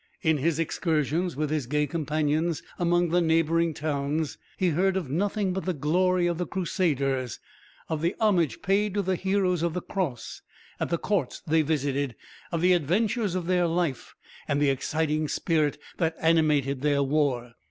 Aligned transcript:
In 0.23 0.37
his 0.37 0.57
excursions 0.57 1.35
with 1.35 1.51
his 1.51 1.67
gay 1.67 1.85
companions 1.85 2.63
among 2.79 3.09
the 3.09 3.21
neighbouring 3.21 3.71
towns 3.71 4.39
he 4.57 4.69
heard 4.69 4.97
of 4.97 5.11
nothing 5.11 5.53
but 5.53 5.65
the 5.65 5.75
glory 5.75 6.25
of 6.25 6.39
the 6.39 6.47
Crusaders, 6.47 7.39
of 7.87 8.01
the 8.01 8.15
homage 8.19 8.63
paid 8.63 8.95
to 8.95 9.03
the 9.03 9.15
heroes 9.15 9.61
of 9.61 9.75
the 9.75 9.79
Cross 9.83 10.41
at 10.79 10.89
the 10.89 10.97
courts 10.97 11.43
they 11.45 11.61
visited, 11.61 12.15
of 12.51 12.61
the 12.61 12.73
adventures 12.73 13.35
of 13.35 13.45
their 13.45 13.67
life, 13.67 14.15
and 14.47 14.59
the 14.59 14.71
exciting 14.71 15.27
spirit 15.27 15.77
that 15.97 16.15
animated 16.19 16.81
their 16.81 17.03
war. 17.03 17.53